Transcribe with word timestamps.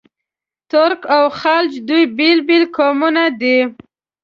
ترک 0.71 1.01
او 1.15 1.23
خلج 1.39 1.71
دوه 1.87 2.01
بېل 2.17 2.39
بېل 2.47 2.63
قومونه 2.75 3.23
دي. 3.39 3.57